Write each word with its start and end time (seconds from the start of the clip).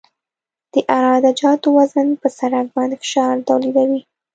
د 0.73 0.75
عراده 0.93 1.31
جاتو 1.39 1.67
وزن 1.77 2.07
په 2.21 2.27
سرک 2.37 2.67
باندې 2.77 2.95
فشار 3.03 3.33
تولیدوي 3.49 4.01